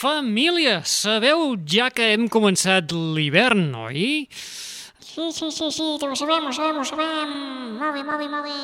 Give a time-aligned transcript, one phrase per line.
[0.00, 4.22] Família, sabeu ja que hem començat l'hivern, oi?
[4.30, 7.34] Sí, sí, sí, sí, ho sabem, ho sabem, ho sabem.
[7.76, 8.54] Molt bé, molt bé, molt bé.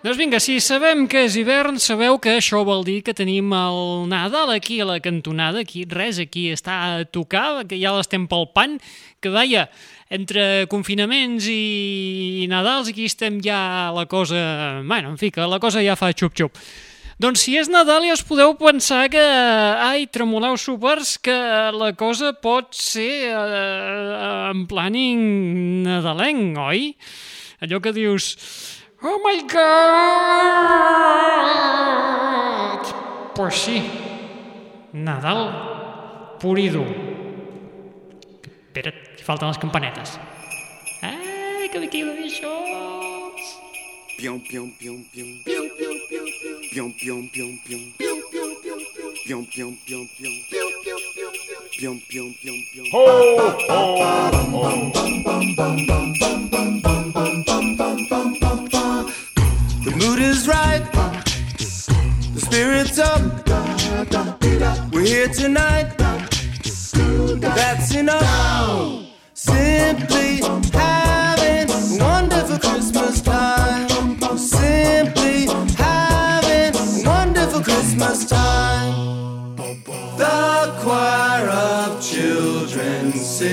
[0.00, 4.08] Doncs vinga, si sabem que és hivern, sabeu que això vol dir que tenim el
[4.08, 8.80] Nadal aquí a la cantonada, aquí res, aquí està a tocar, que ja l'estem palpant,
[9.20, 9.68] que vaja,
[10.08, 14.80] entre confinaments i Nadals aquí estem ja la cosa...
[14.80, 16.56] Bueno, en fi, que la cosa ja fa xup-xup.
[17.18, 21.34] Doncs si és Nadal ja us podeu pensar que, ai, tremoleu súpers, que
[21.74, 26.94] la cosa pot ser eh, en planning nadalenc, oi?
[27.58, 28.38] Allò que dius,
[29.02, 29.58] oh my god!
[33.34, 33.82] Pues sí,
[34.94, 35.50] Nadal
[36.38, 36.86] pur i dur.
[38.46, 40.22] Espera't, que falten les campanetes.
[41.02, 42.54] Ai, que deixo!
[44.18, 45.57] Pium pium pium pium pium pium pium
[46.78, 48.22] pion pion pion pion pion
[49.26, 50.38] pion pion pion pion
[51.76, 52.86] pion pion pion pion
[59.84, 60.84] the mood is right.
[62.34, 63.22] The spirit's up.
[64.92, 65.96] We're here tonight.
[67.40, 69.04] That's enough.
[69.34, 72.97] Simply having a wonderful christmas.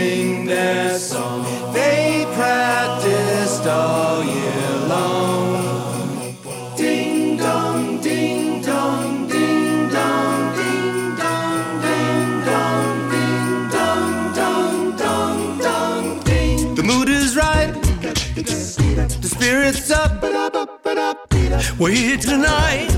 [0.06, 1.42] Sing their song.
[1.74, 6.36] They practiced all year long.
[6.78, 16.06] Ding dong, ding dong, ding dong, ding dong, ding dong, ding dong, dong, dong, dong,
[16.30, 16.76] ding.
[16.80, 17.74] The mood is right.
[19.24, 20.12] The spirit's up.
[21.80, 22.90] We're here tonight,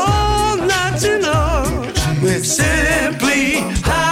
[0.00, 1.92] all night tonight.
[2.22, 3.38] We're simply
[3.86, 4.07] wonderful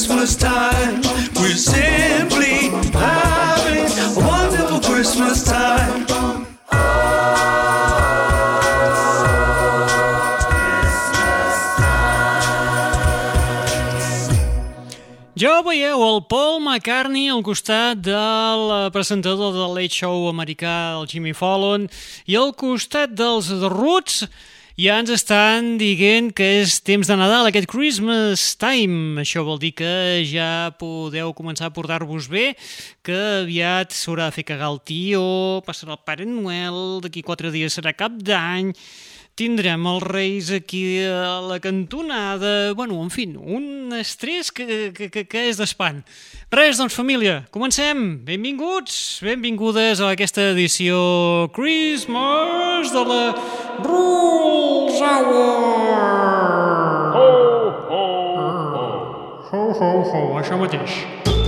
[0.00, 1.02] Christmas time.
[1.36, 6.06] We're simply having a wonderful Christmas time.
[15.36, 21.36] Jo veieu el Paul McCartney al costat del presentador del Late Show americà, el Jimmy
[21.36, 21.90] Fallon,
[22.24, 24.24] i al costat dels The Roots
[24.80, 29.20] ja ens estan dient que és temps de Nadal, aquest Christmas time.
[29.20, 32.54] Això vol dir que ja podeu començar a portar-vos bé,
[33.04, 37.76] que aviat s'haurà de fer cagar el tio, passarà el Pare Noel, d'aquí quatre dies
[37.76, 38.72] serà cap d'any,
[39.36, 42.72] tindrem els reis aquí a la cantonada...
[42.72, 46.00] Bueno, en fi, un estrès que, que, que, que és d'espant.
[46.52, 48.22] Res, doncs, família, comencem.
[48.24, 53.22] Benvinguts, benvingudes a aquesta edició Christmas de la
[53.82, 57.12] Bruja War!
[57.14, 57.28] Ho,
[57.88, 58.02] ho,
[58.32, 58.38] ho.
[58.38, 61.39] Ah, ho, ho, ho, achamos disso.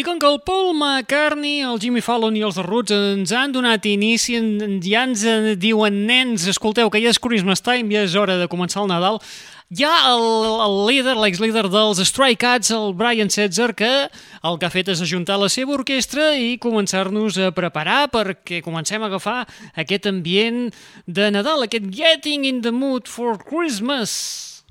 [0.00, 3.84] I com que el Paul McCartney, el Jimmy Fallon i els Roots ens han donat
[3.84, 4.38] inici,
[4.86, 8.46] ja ens en diuen nens, escolteu, que ja és Christmas time, ja és hora de
[8.48, 9.20] començar el Nadal,
[9.68, 10.24] hi ha el,
[10.64, 15.04] el líder, l'ex-líder dels Stray Cats, el Brian Setzer, que el que ha fet és
[15.04, 19.42] ajuntar la seva orquestra i començar-nos a preparar perquè comencem a agafar
[19.76, 20.70] aquest ambient
[21.04, 24.64] de Nadal, aquest Getting in the Mood for Christmas.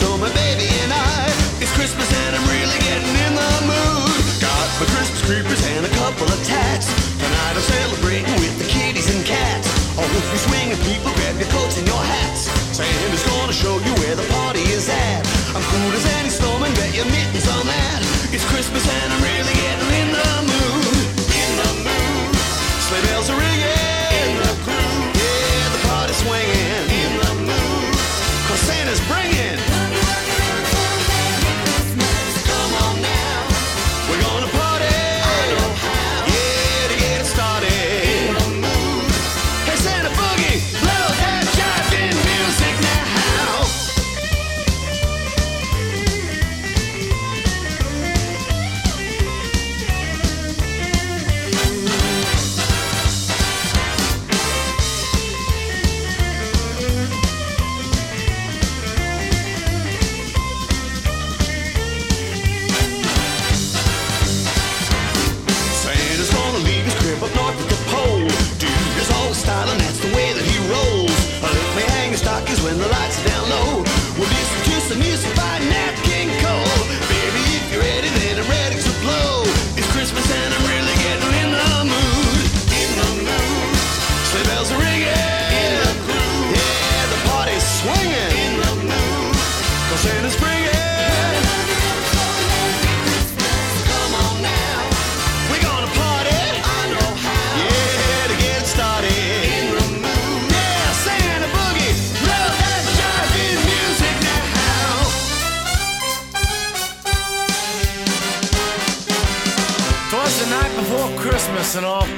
[0.00, 1.28] Told my baby and I,
[1.60, 4.16] it's Christmas and I'm really getting in the mood.
[4.40, 6.88] Got my Christmas creepers and a couple of tats.
[7.18, 9.68] Tonight I'm celebrating with the kitties and cats.
[9.98, 12.48] Oh, if you swinging, people grab your coats and your hats.
[12.74, 14.01] Santa's gonna show you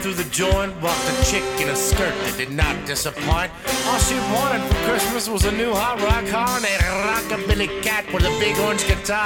[0.05, 3.49] through the joint, walked a chick in a skirt that did not disappoint.
[3.89, 8.05] All she wanted for Christmas was a new hot rock car and a rockabilly cat
[8.13, 9.25] with a big orange guitar.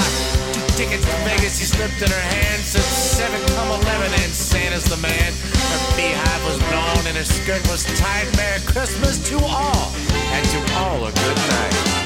[0.54, 4.86] Two tickets to Vegas she slipped in her hand, said seven come eleven and Santa's
[4.86, 5.34] the man.
[5.50, 8.30] Her beehive was blown and her skirt was tied.
[8.38, 9.90] Merry Christmas to all,
[10.30, 11.97] and to all a good night.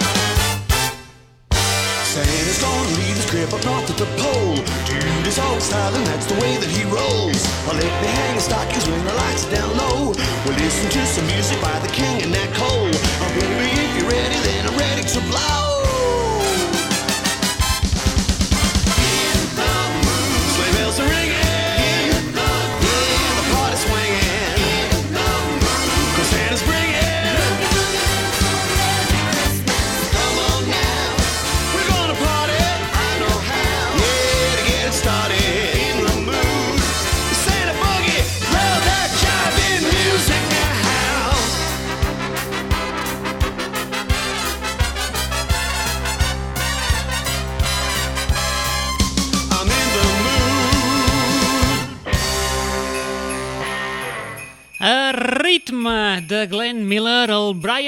[2.12, 4.56] Santa's gonna leave his crib up north at the pole.
[4.84, 7.40] Dude is always styling, that's the way that he rolls.
[7.64, 10.12] I'll let me hang the stockings when the lights are down low.
[10.44, 12.92] We'll listen to some music by the king and that Cole.
[12.92, 15.72] Oh, baby, if you're ready, then I'm ready to blow.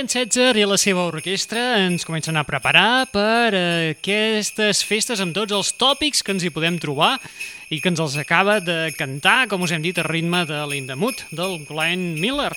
[0.05, 5.55] Brian Setzer i la seva orquestra ens comencen a preparar per aquestes festes amb tots
[5.57, 7.15] els tòpics que ens hi podem trobar
[7.73, 11.25] i que ens els acaba de cantar, com us hem dit, a ritme de l'Indemut,
[11.33, 12.53] del Glenn Miller.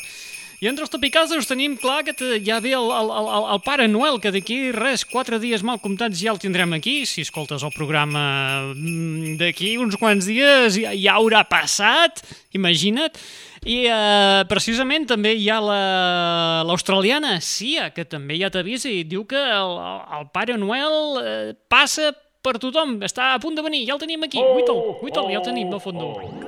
[0.59, 4.19] I entre els topicals tenim clar que ja ve el, el, el, el Pare Noel,
[4.19, 7.05] que d'aquí res, quatre dies mal comptats ja el tindrem aquí.
[7.07, 12.25] Si escoltes el programa mm, d'aquí uns quants dies ja, ja haurà passat,
[12.57, 13.15] imagina't.
[13.67, 19.25] I eh, precisament també hi ha la- l'australiana Sia, que també ja t'avisa i diu
[19.27, 19.73] que el,
[20.19, 22.13] el, Pare Noel eh, passa
[22.47, 24.39] per tothom, està a punt de venir, ja el tenim aquí.
[24.39, 26.47] Guita'l, guita'l, ja el tenim al fons del ring.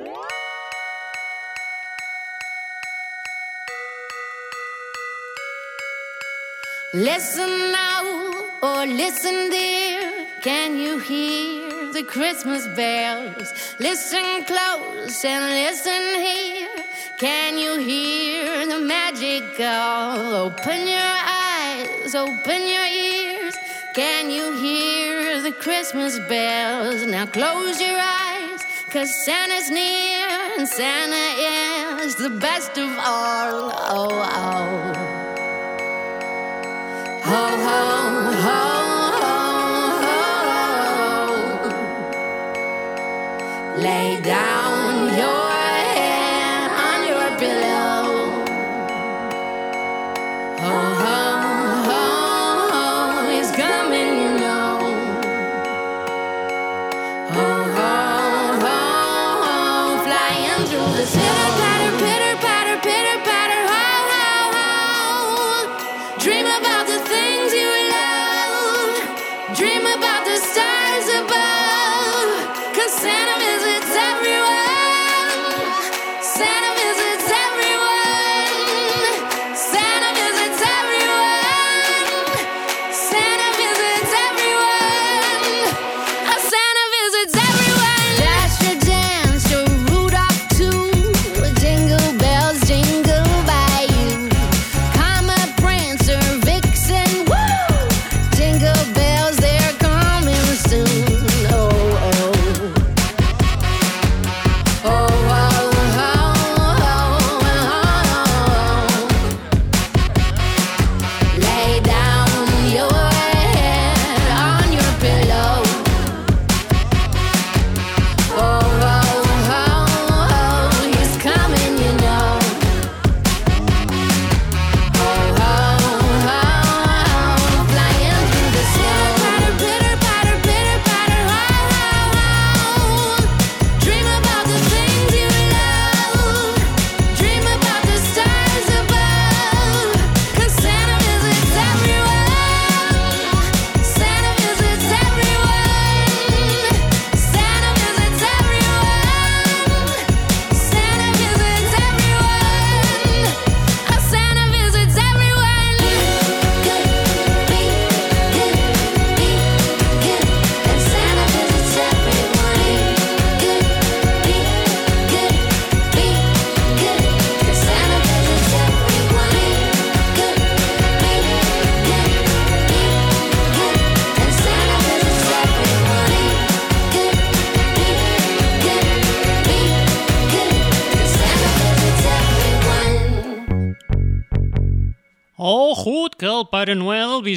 [6.94, 8.32] Listen now,
[8.64, 10.28] or listen dear.
[10.42, 13.54] Can you hear the Christmas bells?
[13.80, 16.69] Listen close and listen here.
[17.20, 20.36] Can you hear the magic call?
[20.36, 21.16] Open your
[21.52, 23.58] eyes, open your ears.
[23.94, 27.06] Can you hear the Christmas bells?
[27.06, 33.70] Now close your eyes, cause Santa's near, and Santa is the best of all.
[33.74, 34.94] Oh, oh.
[37.26, 38.60] Ho, ho, ho.
[43.78, 44.69] Lay down
[60.88, 61.69] the city.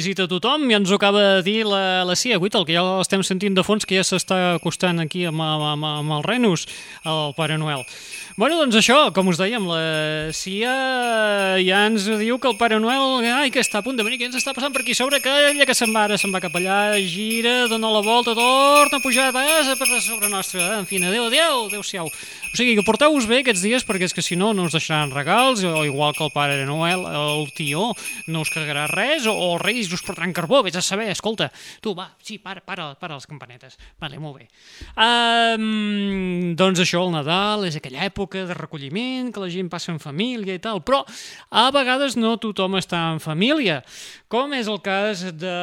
[0.03, 2.81] Visita tothom, ja ens ho acaba de dir la, la Cia Guita, el que ja
[2.83, 6.65] l'estem sentint de fons, que ja s'està acostant aquí amb, amb, amb el Renus,
[7.07, 7.85] el Pare Noel.
[8.35, 10.73] Bueno, doncs això, com us dèiem, la Cia
[11.61, 14.27] ja ens diu que el Pare Noel, ai, que està a punt de venir, que
[14.27, 16.59] ens està passant per aquí sobre, que ella que se'n va, ara se'n va cap
[16.59, 20.99] allà, gira, dona la volta, torna a pujar, vas a per sobre nostra, en fi,
[20.99, 22.09] adéu, adéu, adéu-siau.
[22.09, 25.13] O sigui, que porteu-vos bé aquests dies, perquè és que si no, no us deixaran
[25.15, 27.93] regals, o igual que el Pare Noel, el tió,
[28.27, 29.61] no us carregarà res, o, o els
[29.93, 33.27] reis us portaran carbó, vés a saber, escolta, tu, va, sí, para, para, para les
[33.27, 33.77] campanetes.
[33.99, 34.47] Vale, molt bé.
[34.97, 40.01] Um, doncs això, el Nadal és aquella època de recolliment, que la gent passa en
[40.01, 41.03] família i tal, però
[41.51, 43.81] a vegades no tothom està en família,
[44.27, 45.57] com és el cas de,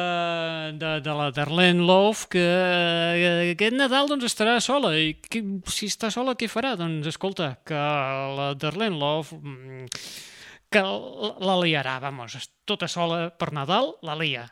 [0.79, 5.91] de, de la Darlene Love, que eh, aquest Nadal doncs, estarà sola, i que, si
[5.91, 6.75] està sola, què farà?
[6.79, 10.30] Doncs escolta, que la Darlene Love mm,
[10.71, 14.45] que la liarà, vamos, tota sola per Nadal, la lia.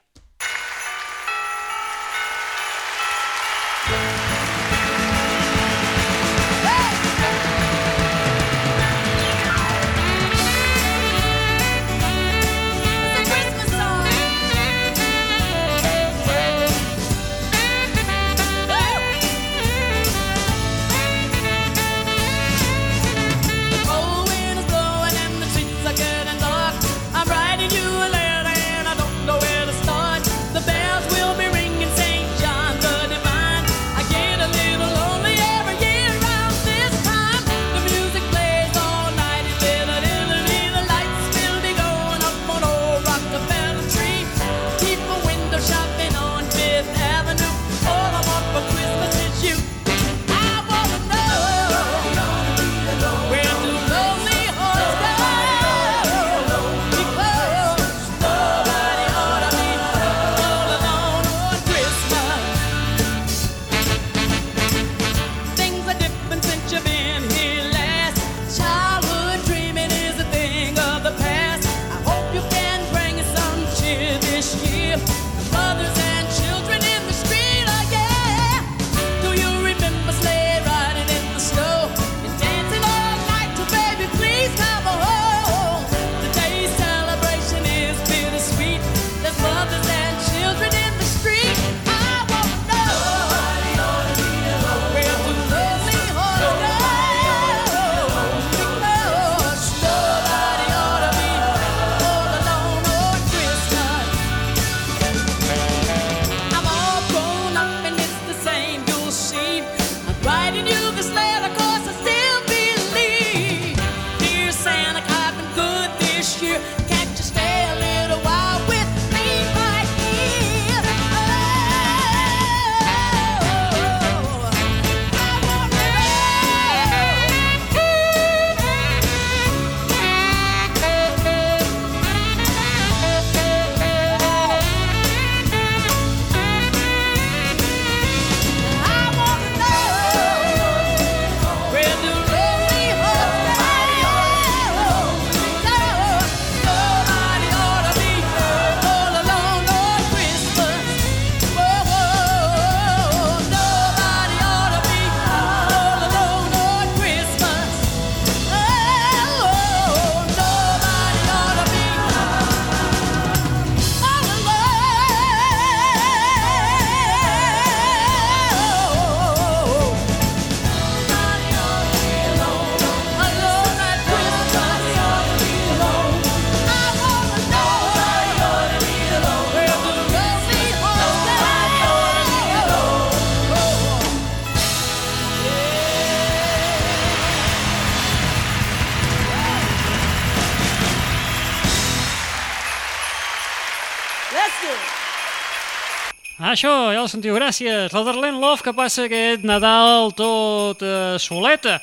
[196.60, 197.94] Això, ja ho sentiu, gràcies.
[197.96, 201.78] La Darlene Love que passa aquest Nadal tot eh, soleta.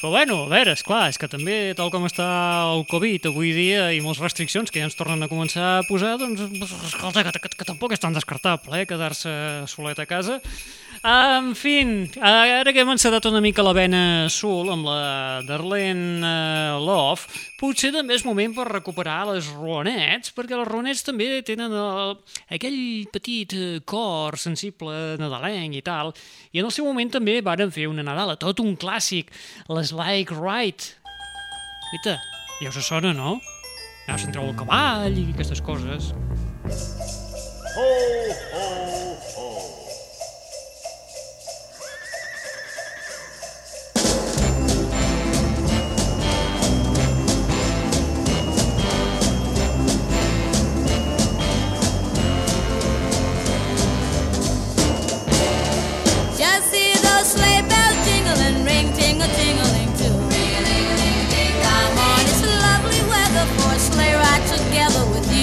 [0.00, 2.26] Però bueno, a veure, esclar, és que també, tal com està
[2.72, 6.16] el Covid avui dia i moltes restriccions que ja ens tornen a començar a posar,
[6.18, 6.42] doncs,
[6.88, 9.30] escolta, que, que, que tampoc és tan descartable, eh, quedar-se
[9.70, 10.40] solet a casa.
[11.00, 11.78] En fi,
[12.20, 17.24] ara que hem encedat una mica la vena sul amb la Darlene eh, Love,
[17.56, 22.12] potser també és moment per recuperar les ronets, perquè les ronets també tenen el,
[22.52, 22.76] aquell
[23.14, 26.12] petit eh, cor sensible nadalenc i tal,
[26.52, 29.32] i en el seu moment també varen fer una Nadala, tot un clàssic,
[29.72, 30.90] les Like Right.
[31.94, 32.18] Vita,
[32.60, 33.38] ja us sona, no?
[34.04, 36.12] Ja us treu el cavall i aquestes coses.
[37.80, 37.88] Ho,
[38.52, 39.09] ho!
[64.70, 65.39] together with you.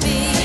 [0.00, 0.37] be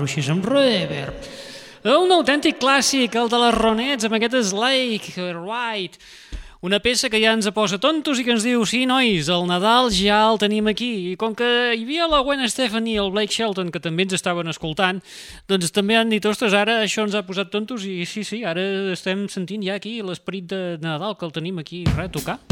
[0.00, 1.30] guitarra així amb reverb.
[1.84, 5.98] Un autèntic clàssic, el de les Ronets, amb aquest Slake, White.
[6.60, 9.88] Una peça que ja ens posa tontos i que ens diu sí, nois, el Nadal
[9.96, 11.12] ja el tenim aquí.
[11.12, 14.12] I com que hi havia la Gwen Stefani i el Blake Shelton, que també ens
[14.12, 15.00] estaven escoltant,
[15.48, 18.92] doncs també han dit, ostres, ara això ens ha posat tontos i sí, sí, ara
[18.92, 22.42] estem sentint ja aquí l'esperit de Nadal que el tenim aquí res, tocar.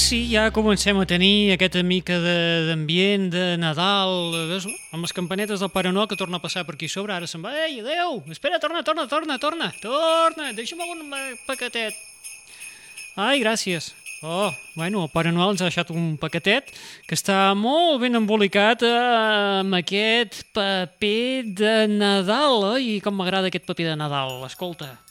[0.00, 5.60] sí, ja comencem a tenir aquesta mica d'ambient de, de Nadal, ves, amb les campanetes
[5.60, 8.22] del Pare Noel que torna a passar per aquí sobre, ara se'n va, ei, adeu,
[8.32, 11.12] espera, torna, torna, torna, torna, torna, deixa'm un
[11.46, 11.98] paquetet.
[13.20, 13.92] Ai, gràcies.
[14.22, 16.72] Oh, bueno, el Pare Noel ens ha deixat un paquetet
[17.08, 18.96] que està molt ben embolicat eh,
[19.60, 22.74] amb aquest paper de Nadal.
[22.74, 22.82] Eh?
[22.84, 24.92] I com m'agrada aquest paper de Nadal, escolta.
[24.92, 25.10] Escolta.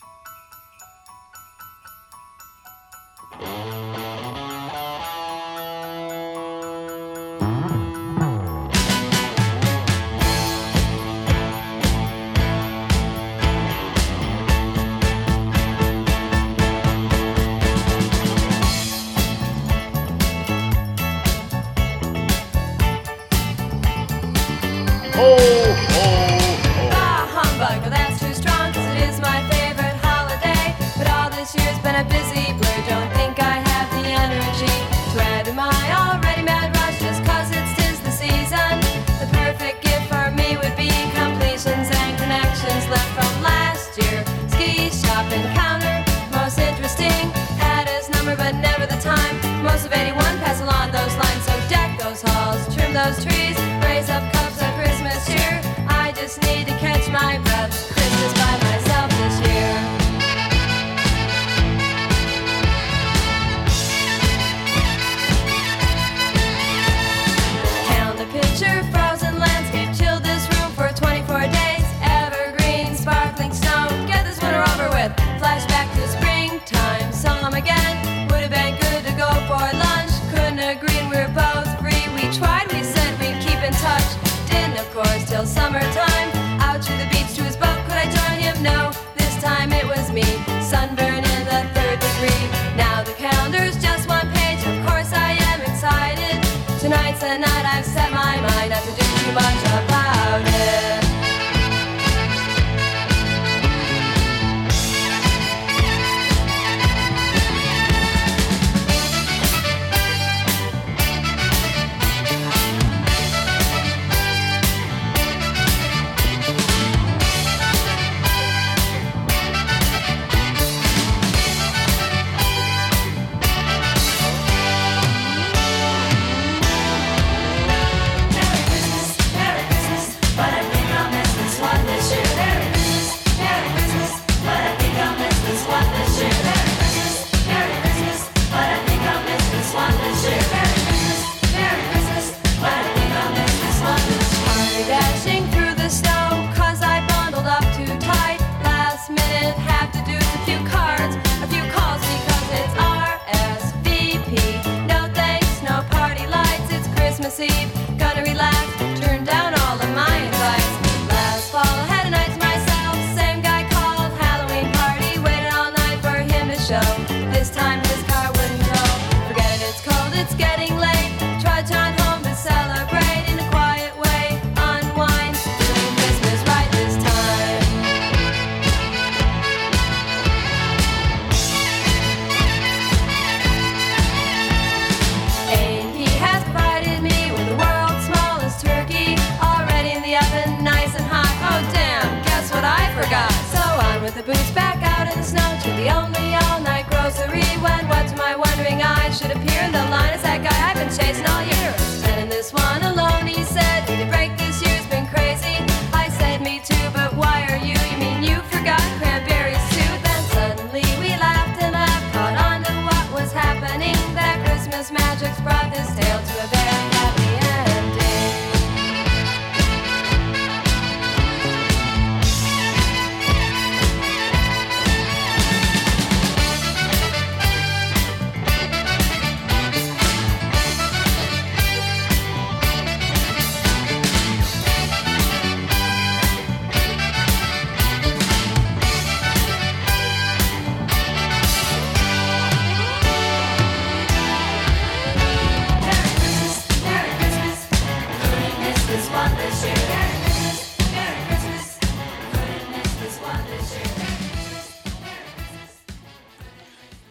[25.21, 25.68] Oh.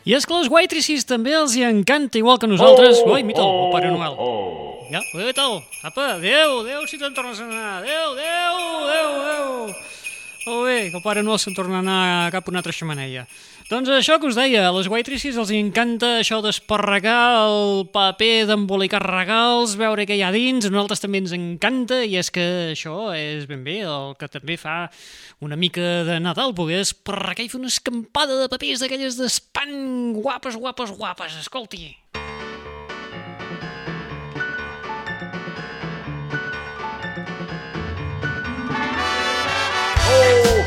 [0.08, 3.02] I és que les waitresses també els hi encanta, igual que nosaltres.
[3.04, 4.14] Oh, Oi, mira, oh, el Pare Noel.
[4.16, 4.78] Oh.
[4.88, 5.58] Ja, què tal?
[5.84, 7.82] Apa, adéu, adéu, si te'n tornes a anar.
[7.82, 8.54] Adéu, adéu,
[8.88, 9.52] adéu, adéu.
[9.68, 9.88] adéu.
[10.48, 13.26] Molt bé, que el Pare Noel se'n torna a anar cap una altra xamaneia.
[13.68, 19.02] Doncs això que us deia, a les White els encanta això d'esparregar el paper d'embolicar
[19.02, 23.12] regals, veure què hi ha dins, a nosaltres també ens encanta, i és que això
[23.12, 24.88] és ben bé el que també fa
[25.44, 30.56] una mica de Nadal, poder esparregar i fer una escampada de papers d'aquelles d'espant guapes,
[30.56, 31.90] guapes, guapes, escolti.
[40.10, 40.57] I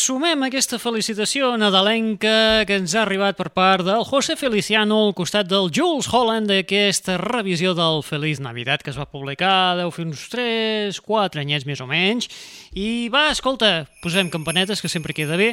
[0.00, 5.50] Assumem aquesta felicitació nadalenca que ens ha arribat per part del José Feliciano al costat
[5.50, 10.22] del Jules Holland d'aquesta revisió del Feliz Navidad que es va publicar, deu fer uns
[10.32, 12.30] 3, 4 anyets més o menys.
[12.72, 15.50] I va, escolta, posem campanetes, que sempre queda bé.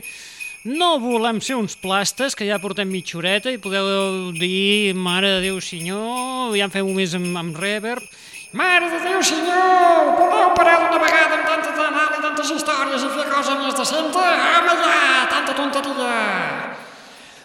[0.64, 5.50] No volem ser uns plastes, que ja portem mitja horeta i podeu dir, mare de
[5.50, 8.08] Déu senyor, ja en fem-ho més amb, amb reverb.
[8.56, 10.14] Mare de Déu, senyor!
[10.16, 14.24] Podeu parar d'una vegada amb tanta anal i tantes històries i fer cosa més decenta?
[14.24, 15.26] Home, ja!
[15.34, 16.14] Tanta tonteria!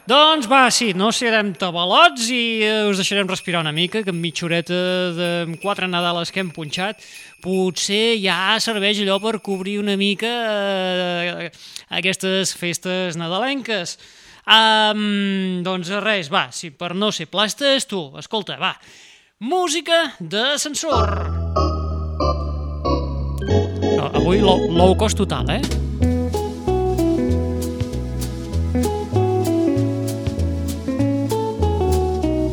[0.07, 4.23] Doncs va, sí, no serem tabalots i eh, us deixarem respirar una mica, que amb
[4.23, 4.79] mitja horeta
[5.19, 7.03] de quatre Nadales que hem punxat,
[7.43, 11.53] potser ja serveix allò per cobrir una mica eh,
[11.99, 13.99] aquestes festes nadalenques.
[14.43, 18.77] Um, doncs res, va, si per no ser plastes, tu, escolta, va,
[19.43, 21.11] música d'ascensor.
[24.15, 25.92] Avui low cost total, eh?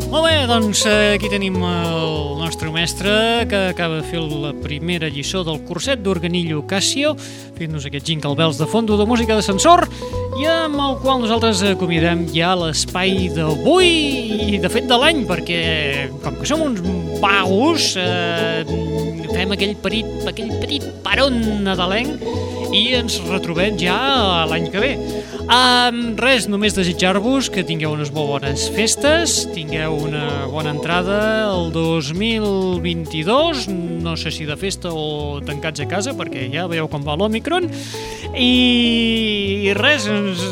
[0.10, 3.12] Molt bé, doncs eh, aquí tenim el nostre mestre
[3.46, 7.12] que acaba de fer la primera lliçó del curset d'Organillo Casio,
[7.60, 9.86] fent-nos aquest jingle bells de fondo de música d'ascensor
[10.42, 13.94] i amb el qual nosaltres acomiadem ja l'espai d'avui
[14.56, 15.62] i de fet de l'any, perquè
[16.26, 16.82] com que som uns
[17.22, 18.66] vagos, eh,
[19.30, 21.38] fem aquell petit, aquell petit paron
[21.70, 22.26] nadalenc
[22.76, 24.94] i ens retrobem ja l'any que ve.
[25.50, 31.72] Um, res, només desitjar-vos que tingueu unes molt bones festes, tingueu una bona entrada el
[31.74, 33.66] 2022,
[34.06, 37.66] no sé si de festa o tancats a casa, perquè ja veieu com va l'Omicron,
[38.38, 38.52] i,
[39.66, 40.44] i res, ens,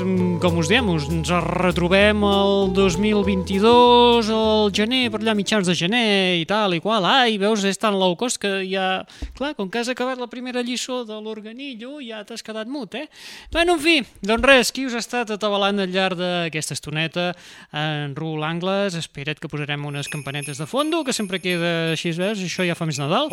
[0.41, 6.45] com us diem, ens retrobem el 2022, al gener, per allà mitjans de gener i
[6.49, 7.05] tal i qual.
[7.05, 9.03] Ai, veus, és tan low cost que ja...
[9.37, 13.07] Clar, com que has acabat la primera lliçó de l'organillo, ja t'has quedat mut, eh?
[13.51, 17.27] Bueno, en fi, doncs res, qui us ha estat atabalant al llarg d'aquesta estoneta
[17.75, 22.39] en Rul Angles, espera't que posarem unes campanetes de fondo, que sempre queda així, veus,
[22.43, 23.31] això ja fa més Nadal.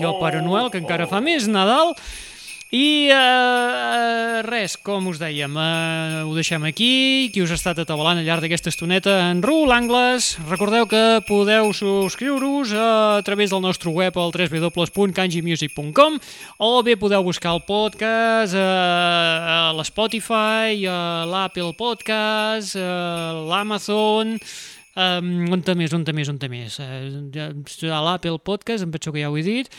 [0.00, 1.94] I el Pare Noel, que encara fa més Nadal.
[2.70, 7.26] I uh, res, com us dèiem, uh, ho deixem aquí.
[7.34, 10.36] Qui us ha estat atabalant al llarg d'aquesta estoneta en Rul Angles.
[10.46, 16.22] Recordeu que podeu subscriure-us a través del nostre web al www.kanjimusic.com
[16.62, 24.38] o bé podeu buscar el podcast uh, a l'Spotify, a l'Apple Podcast, a l'Amazon...
[24.98, 26.78] Um, on més, on més, on més?
[26.82, 29.70] Uh, a l'Apple Podcast, em penso que ja ho he dit.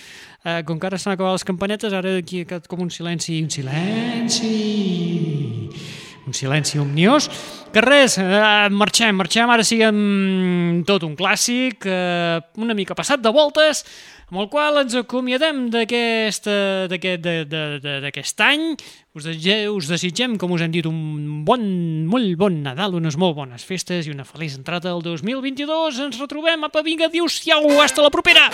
[0.45, 4.53] Uh, com que ara s'han acabat les campanetes, ara aquí com un silenci, un silenci,
[6.25, 7.27] un silenci omniós.
[7.75, 13.35] Que res, uh, marxem, marxem, ara siguem tot un clàssic, uh, una mica passat de
[13.35, 13.83] voltes,
[14.31, 18.11] amb el qual ens acomiadem d'aquest eh, de- de- de-
[18.47, 18.77] any.
[19.13, 21.59] Us, desitge, us desitgem, com us hem dit, un bon,
[22.07, 25.99] molt bon Nadal, unes molt bones festes i una feliç entrada al 2022.
[26.07, 26.63] Ens retrobem.
[26.63, 28.47] Apa, vinga, adéu-siau, hasta la propera!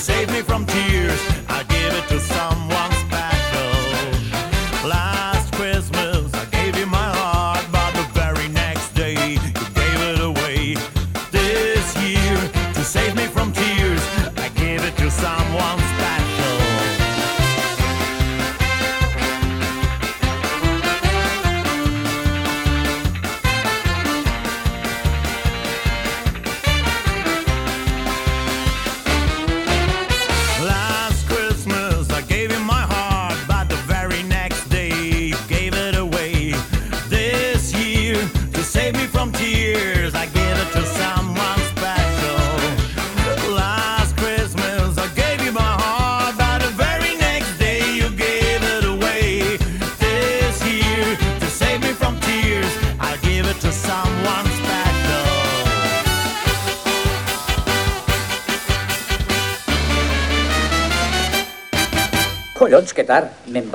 [0.00, 0.89] Save me from tears,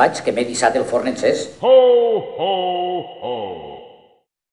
[0.05, 1.47] vaig, que m'he dissat el forn encès.
[1.61, 2.74] Ho, ho, ho.